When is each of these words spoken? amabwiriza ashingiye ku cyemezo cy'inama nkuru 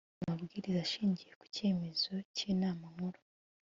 amabwiriza 0.23 0.79
ashingiye 0.85 1.31
ku 1.39 1.45
cyemezo 1.55 2.13
cy'inama 2.35 2.85
nkuru 2.93 3.19